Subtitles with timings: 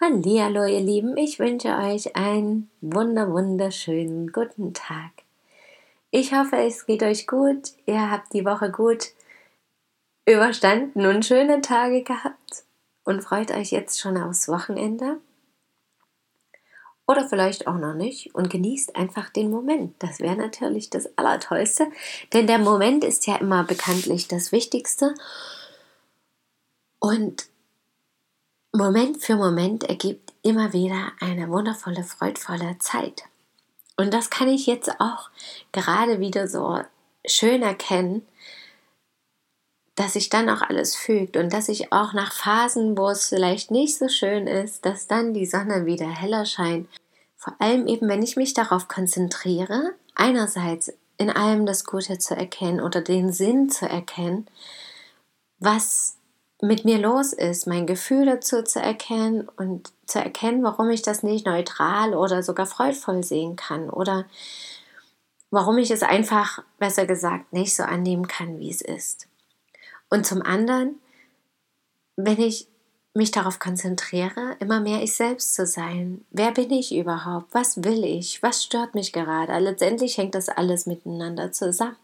[0.00, 5.10] Hallihallo ihr Lieben, ich wünsche euch einen wunder wunderschönen guten Tag.
[6.12, 9.08] Ich hoffe, es geht euch gut, ihr habt die Woche gut
[10.24, 12.62] überstanden und schöne Tage gehabt
[13.02, 15.18] und freut euch jetzt schon aufs Wochenende.
[17.08, 19.96] Oder vielleicht auch noch nicht und genießt einfach den Moment.
[19.98, 21.88] Das wäre natürlich das Allertollste,
[22.32, 25.12] denn der Moment ist ja immer bekanntlich das Wichtigste.
[27.00, 27.48] Und
[28.72, 33.24] Moment für Moment ergibt immer wieder eine wundervolle, freudvolle Zeit.
[33.96, 35.30] Und das kann ich jetzt auch
[35.72, 36.80] gerade wieder so
[37.26, 38.26] schön erkennen,
[39.94, 43.72] dass sich dann auch alles fügt und dass ich auch nach Phasen, wo es vielleicht
[43.72, 46.88] nicht so schön ist, dass dann die Sonne wieder heller scheint.
[47.36, 52.80] Vor allem eben, wenn ich mich darauf konzentriere, einerseits in allem das Gute zu erkennen
[52.80, 54.46] oder den Sinn zu erkennen,
[55.58, 56.17] was
[56.60, 61.22] mit mir los ist, mein Gefühl dazu zu erkennen und zu erkennen, warum ich das
[61.22, 64.26] nicht neutral oder sogar freudvoll sehen kann oder
[65.50, 69.28] warum ich es einfach, besser gesagt, nicht so annehmen kann, wie es ist.
[70.10, 70.96] Und zum anderen,
[72.16, 72.66] wenn ich
[73.14, 76.24] mich darauf konzentriere, immer mehr ich selbst zu sein.
[76.30, 77.52] Wer bin ich überhaupt?
[77.52, 78.42] Was will ich?
[78.42, 79.58] Was stört mich gerade?
[79.58, 81.96] Letztendlich hängt das alles miteinander zusammen.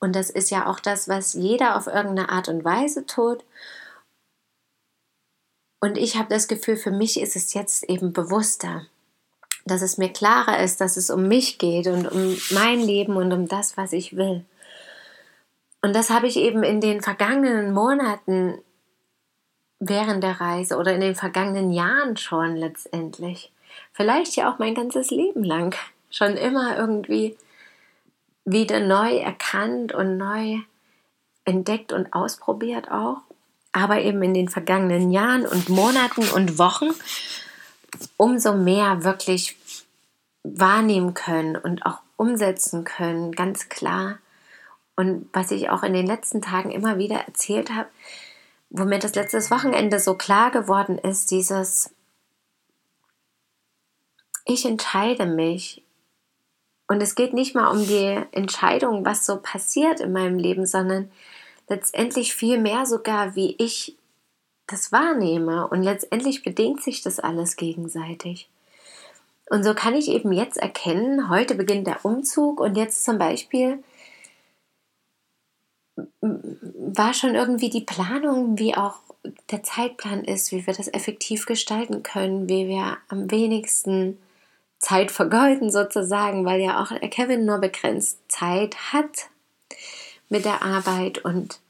[0.00, 3.44] Und das ist ja auch das, was jeder auf irgendeine Art und Weise tut.
[5.80, 8.86] Und ich habe das Gefühl, für mich ist es jetzt eben bewusster,
[9.64, 13.32] dass es mir klarer ist, dass es um mich geht und um mein Leben und
[13.32, 14.44] um das, was ich will.
[15.82, 18.58] Und das habe ich eben in den vergangenen Monaten
[19.78, 23.52] während der Reise oder in den vergangenen Jahren schon letztendlich,
[23.92, 25.76] vielleicht ja auch mein ganzes Leben lang,
[26.10, 27.36] schon immer irgendwie
[28.52, 30.58] wieder neu erkannt und neu
[31.44, 33.18] entdeckt und ausprobiert auch,
[33.72, 36.90] aber eben in den vergangenen Jahren und Monaten und Wochen
[38.16, 39.56] umso mehr wirklich
[40.42, 44.18] wahrnehmen können und auch umsetzen können, ganz klar.
[44.96, 47.88] Und was ich auch in den letzten Tagen immer wieder erzählt habe,
[48.70, 51.94] wo mir das letztes Wochenende so klar geworden ist, dieses,
[54.44, 55.82] ich entscheide mich
[56.88, 61.10] und es geht nicht mal um die Entscheidung, was so passiert in meinem Leben, sondern
[61.68, 63.96] letztendlich viel mehr sogar, wie ich
[64.66, 65.68] das wahrnehme.
[65.68, 68.48] Und letztendlich bedingt sich das alles gegenseitig.
[69.50, 73.82] Und so kann ich eben jetzt erkennen, heute beginnt der Umzug und jetzt zum Beispiel
[76.20, 79.00] war schon irgendwie die Planung, wie auch
[79.50, 84.18] der Zeitplan ist, wie wir das effektiv gestalten können, wie wir am wenigsten
[84.78, 89.28] Zeit vergeuden sozusagen, weil ja auch Kevin nur begrenzt Zeit hat
[90.28, 91.60] mit der Arbeit und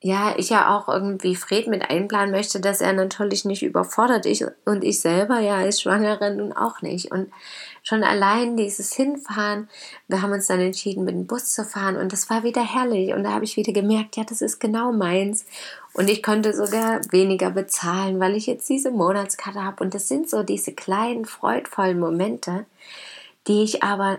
[0.00, 4.44] ja, ich ja auch irgendwie Fred mit einplanen möchte, dass er natürlich nicht überfordert ich
[4.64, 7.10] und ich selber ja als Schwangere nun auch nicht.
[7.10, 7.32] Und
[7.82, 9.68] schon allein dieses Hinfahren,
[10.06, 13.12] wir haben uns dann entschieden, mit dem Bus zu fahren und das war wieder herrlich.
[13.12, 15.46] Und da habe ich wieder gemerkt, ja, das ist genau meins.
[15.94, 19.82] Und ich konnte sogar weniger bezahlen, weil ich jetzt diese Monatskarte habe.
[19.82, 22.66] Und das sind so diese kleinen freudvollen Momente,
[23.48, 24.18] die ich aber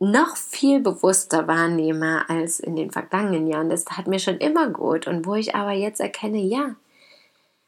[0.00, 3.68] noch viel bewusster wahrnehme als in den vergangenen Jahren.
[3.68, 5.06] Das hat mir schon immer gut.
[5.06, 6.74] Und wo ich aber jetzt erkenne, ja,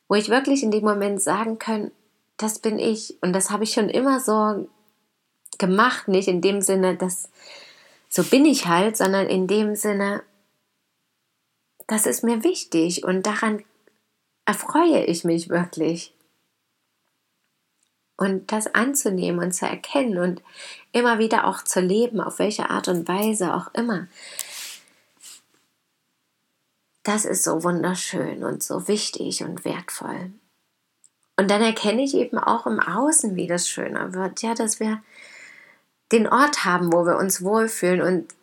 [0.08, 1.92] wo ich wirklich in dem Moment sagen kann,
[2.38, 3.16] das bin ich.
[3.20, 4.66] Und das habe ich schon immer so
[5.58, 7.28] gemacht, nicht in dem Sinne, dass
[8.08, 10.22] so bin ich halt, sondern in dem Sinne,
[11.86, 13.04] das ist mir wichtig.
[13.04, 13.62] Und daran
[14.46, 16.14] erfreue ich mich wirklich
[18.16, 20.42] und das anzunehmen und zu erkennen und
[20.92, 24.06] immer wieder auch zu leben, auf welche Art und Weise auch immer.
[27.02, 30.32] Das ist so wunderschön und so wichtig und wertvoll.
[31.36, 35.02] Und dann erkenne ich eben auch im Außen, wie das schöner wird, ja, dass wir
[36.12, 38.34] den Ort haben, wo wir uns wohlfühlen und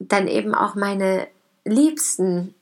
[0.00, 1.28] dann eben auch meine
[1.64, 2.54] Liebsten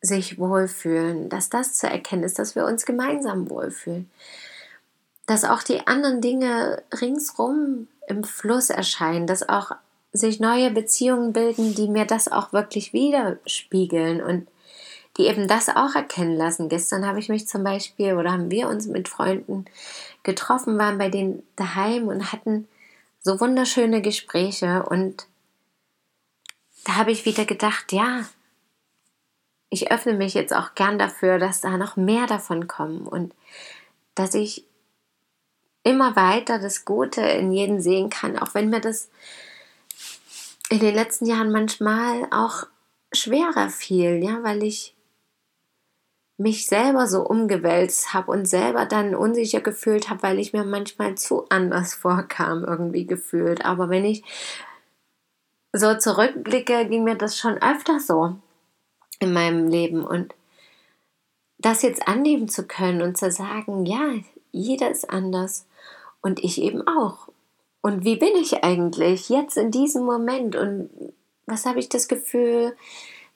[0.00, 4.10] sich wohlfühlen, dass das zu erkennen ist, dass wir uns gemeinsam wohlfühlen
[5.26, 9.72] dass auch die anderen Dinge ringsrum im Fluss erscheinen, dass auch
[10.12, 14.46] sich neue Beziehungen bilden, die mir das auch wirklich widerspiegeln und
[15.16, 16.68] die eben das auch erkennen lassen.
[16.68, 19.64] Gestern habe ich mich zum Beispiel oder haben wir uns mit Freunden
[20.22, 22.68] getroffen, waren bei denen daheim und hatten
[23.20, 25.26] so wunderschöne Gespräche und
[26.84, 28.24] da habe ich wieder gedacht, ja,
[29.70, 33.34] ich öffne mich jetzt auch gern dafür, dass da noch mehr davon kommen und
[34.14, 34.64] dass ich
[35.84, 39.10] immer weiter das Gute in jedem sehen kann, auch wenn mir das
[40.70, 42.66] in den letzten Jahren manchmal auch
[43.12, 44.96] schwerer fiel, ja, weil ich
[46.36, 51.14] mich selber so umgewälzt habe und selber dann unsicher gefühlt habe, weil ich mir manchmal
[51.14, 53.64] zu anders vorkam, irgendwie gefühlt.
[53.64, 54.24] Aber wenn ich
[55.72, 58.36] so zurückblicke, ging mir das schon öfter so
[59.20, 60.34] in meinem Leben und
[61.58, 64.14] das jetzt annehmen zu können und zu sagen, ja,
[64.54, 65.66] jeder ist anders
[66.22, 67.28] und ich eben auch.
[67.82, 70.90] Und wie bin ich eigentlich jetzt in diesem Moment und
[71.46, 72.74] was habe ich das Gefühl,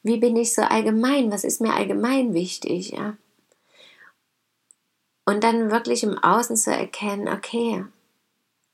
[0.03, 3.17] wie bin ich so allgemein, was ist mir allgemein wichtig, ja?
[5.26, 7.85] Und dann wirklich im Außen zu erkennen, okay,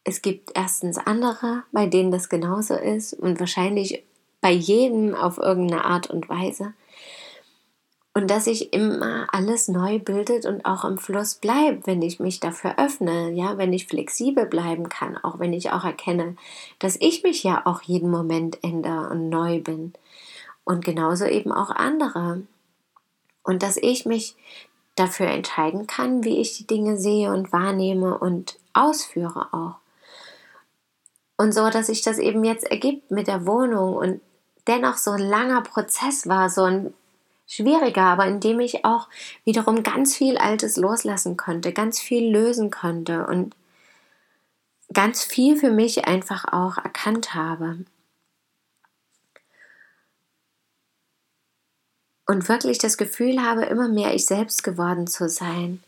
[0.04, 4.04] es gibt erstens andere, bei denen das genauso ist und wahrscheinlich
[4.40, 6.74] bei jedem auf irgendeine Art und Weise.
[8.16, 12.38] Und dass sich immer alles neu bildet und auch im Fluss bleibt, wenn ich mich
[12.38, 16.36] dafür öffne, ja, wenn ich flexibel bleiben kann, auch wenn ich auch erkenne,
[16.78, 19.94] dass ich mich ja auch jeden Moment ändere und neu bin.
[20.62, 22.42] Und genauso eben auch andere.
[23.42, 24.36] Und dass ich mich
[24.94, 29.74] dafür entscheiden kann, wie ich die Dinge sehe und wahrnehme und ausführe auch.
[31.36, 34.20] Und so, dass sich das eben jetzt ergibt mit der Wohnung und
[34.68, 36.94] dennoch so ein langer Prozess war, so ein
[37.46, 39.08] schwieriger, aber in dem ich auch
[39.44, 43.54] wiederum ganz viel Altes loslassen konnte, ganz viel lösen konnte und
[44.92, 47.84] ganz viel für mich einfach auch erkannt habe.
[52.26, 55.82] Und wirklich das Gefühl habe, immer mehr ich selbst geworden zu sein.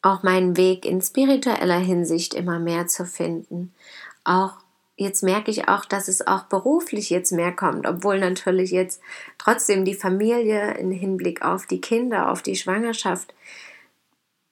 [0.00, 3.74] Auch meinen Weg in spiritueller Hinsicht immer mehr zu finden.
[4.22, 4.58] Auch
[4.98, 9.00] jetzt merke ich auch, dass es auch beruflich jetzt mehr kommt, obwohl natürlich jetzt
[9.38, 13.32] trotzdem die Familie im Hinblick auf die Kinder, auf die Schwangerschaft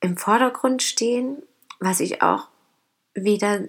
[0.01, 1.43] im Vordergrund stehen,
[1.81, 2.49] was ich auch
[3.15, 3.65] wieder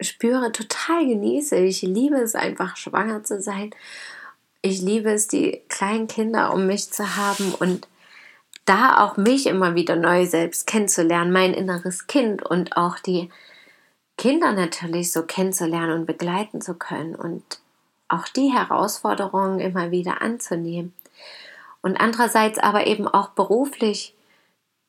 [0.00, 1.56] spüre, total genieße.
[1.56, 3.70] Ich liebe es einfach, schwanger zu sein.
[4.60, 7.86] Ich liebe es, die kleinen Kinder um mich zu haben und
[8.64, 13.30] da auch mich immer wieder neu selbst kennenzulernen, mein inneres Kind und auch die
[14.18, 17.60] Kinder natürlich so kennenzulernen und begleiten zu können und
[18.08, 20.92] auch die Herausforderungen immer wieder anzunehmen.
[21.80, 24.14] Und andererseits aber eben auch beruflich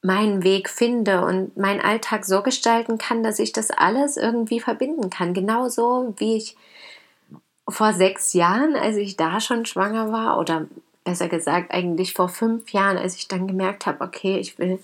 [0.01, 5.09] meinen Weg finde und meinen Alltag so gestalten kann, dass ich das alles irgendwie verbinden
[5.09, 5.33] kann.
[5.33, 6.57] Genauso wie ich
[7.67, 10.65] vor sechs Jahren, als ich da schon schwanger war, oder
[11.03, 14.79] besser gesagt eigentlich vor fünf Jahren, als ich dann gemerkt habe, okay, ich will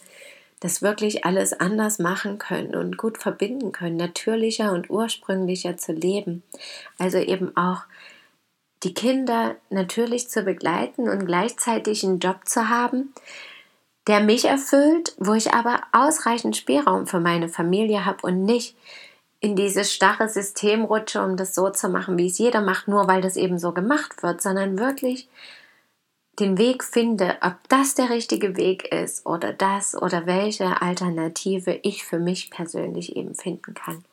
[0.66, 6.42] das wirklich alles anders machen können und gut verbinden können, natürlicher und ursprünglicher zu leben.
[6.98, 7.84] Also eben auch
[8.82, 13.14] die Kinder natürlich zu begleiten und gleichzeitig einen Job zu haben,
[14.08, 18.76] der mich erfüllt, wo ich aber ausreichend Spielraum für meine Familie habe und nicht
[19.42, 23.08] in dieses starre System rutsche, um das so zu machen, wie es jeder macht, nur
[23.08, 25.30] weil das eben so gemacht wird, sondern wirklich
[26.40, 32.04] den Weg finde, ob das der richtige Weg ist oder das oder welche Alternative ich
[32.04, 34.04] für mich persönlich eben finden kann.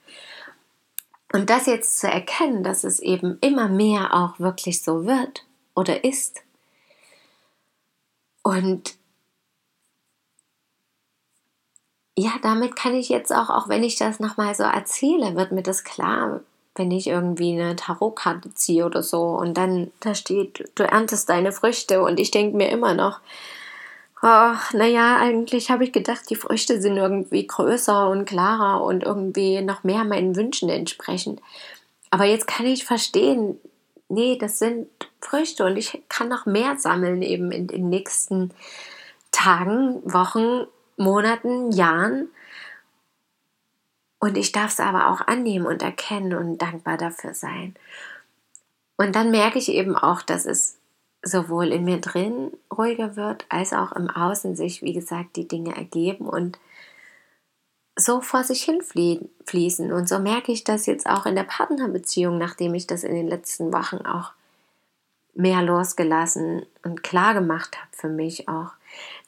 [1.33, 6.05] Und das jetzt zu erkennen, dass es eben immer mehr auch wirklich so wird oder
[6.05, 6.43] ist.
[8.43, 8.97] Und
[12.17, 15.63] ja, damit kann ich jetzt auch, auch wenn ich das nochmal so erzähle, wird mir
[15.63, 16.41] das klar,
[16.75, 21.53] wenn ich irgendwie eine Tarotkarte ziehe oder so und dann da steht, du erntest deine
[21.53, 23.21] Früchte und ich denke mir immer noch,
[24.23, 29.61] ach, naja, eigentlich habe ich gedacht, die Früchte sind irgendwie größer und klarer und irgendwie
[29.61, 31.41] noch mehr meinen Wünschen entsprechend.
[32.11, 33.59] Aber jetzt kann ich verstehen,
[34.09, 34.89] nee, das sind
[35.21, 38.53] Früchte und ich kann noch mehr sammeln eben in den nächsten
[39.33, 42.29] Tagen, Wochen, Monaten, Jahren
[44.23, 47.75] und ich darf es aber auch annehmen und erkennen und dankbar dafür sein.
[48.97, 50.79] Und dann merke ich eben auch, dass es
[51.25, 55.75] sowohl in mir drin ruhiger wird, als auch im Außen sich, wie gesagt, die Dinge
[55.75, 56.61] ergeben und
[57.97, 58.81] so vor sich hin
[59.45, 59.93] fließen.
[59.93, 63.27] Und so merke ich das jetzt auch in der Partnerbeziehung, nachdem ich das in den
[63.27, 64.31] letzten Wochen auch
[65.35, 68.71] mehr losgelassen und klar gemacht habe für mich auch.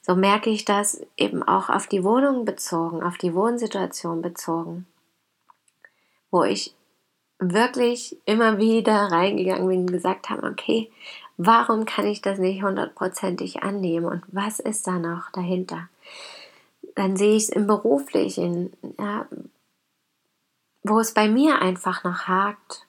[0.05, 4.85] So merke ich das eben auch auf die Wohnung bezogen, auf die Wohnsituation bezogen,
[6.29, 6.75] wo ich
[7.39, 10.91] wirklich immer wieder reingegangen bin und gesagt habe, okay,
[11.37, 15.89] Warum kann ich das nicht hundertprozentig annehmen und was ist da noch dahinter?
[16.95, 19.27] Dann sehe ich es im Beruflichen, ja,
[20.83, 22.84] wo es bei mir einfach noch hakt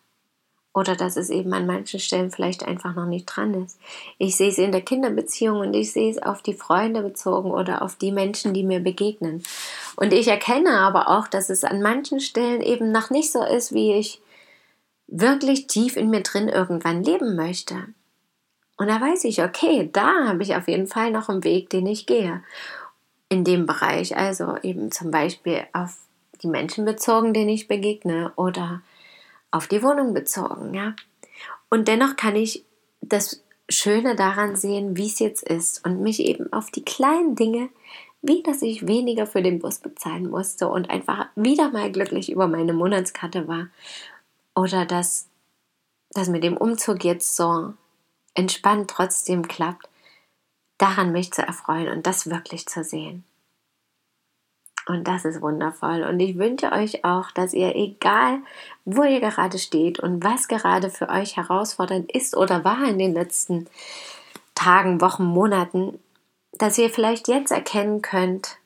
[0.76, 3.80] oder dass es eben an manchen Stellen vielleicht einfach noch nicht dran ist.
[4.18, 7.80] Ich sehe es in der Kinderbeziehung und ich sehe es auf die Freunde bezogen oder
[7.80, 9.42] auf die Menschen, die mir begegnen.
[9.96, 13.72] Und ich erkenne aber auch, dass es an manchen Stellen eben noch nicht so ist,
[13.72, 14.20] wie ich
[15.06, 17.76] wirklich tief in mir drin irgendwann leben möchte.
[18.76, 21.86] Und da weiß ich, okay, da habe ich auf jeden Fall noch einen Weg, den
[21.86, 22.42] ich gehe.
[23.30, 25.96] In dem Bereich, also eben zum Beispiel auf
[26.42, 28.82] die Menschen bezogen, denen ich begegne oder
[29.50, 30.94] auf die Wohnung bezogen, ja.
[31.68, 32.64] Und dennoch kann ich
[33.00, 37.68] das Schöne daran sehen, wie es jetzt ist und mich eben auf die kleinen Dinge,
[38.22, 42.48] wie dass ich weniger für den Bus bezahlen musste und einfach wieder mal glücklich über
[42.48, 43.68] meine Monatskarte war
[44.54, 45.28] oder dass
[46.10, 47.74] das mit dem Umzug jetzt so
[48.34, 49.88] entspannt trotzdem klappt,
[50.78, 53.24] daran mich zu erfreuen und das wirklich zu sehen.
[54.86, 56.04] Und das ist wundervoll.
[56.04, 58.38] Und ich wünsche euch auch, dass ihr, egal
[58.84, 63.12] wo ihr gerade steht und was gerade für euch herausfordernd ist oder war in den
[63.12, 63.66] letzten
[64.54, 65.98] Tagen, Wochen, Monaten,
[66.52, 68.58] dass ihr vielleicht jetzt erkennen könnt,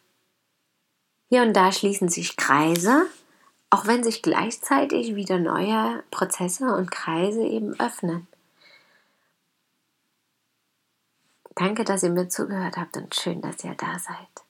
[1.31, 3.07] hier und da schließen sich Kreise,
[3.71, 8.27] auch wenn sich gleichzeitig wieder neue Prozesse und Kreise eben öffnen.
[11.55, 14.50] Danke, dass ihr mir zugehört habt und schön, dass ihr da seid.